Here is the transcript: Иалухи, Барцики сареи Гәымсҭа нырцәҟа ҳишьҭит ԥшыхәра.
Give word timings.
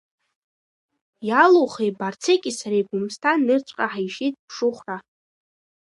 Иалухи, 1.27 1.95
Барцики 1.99 2.51
сареи 2.59 2.87
Гәымсҭа 2.87 3.31
нырцәҟа 3.45 3.85
ҳишьҭит 3.93 4.35
ԥшыхәра. 4.47 4.97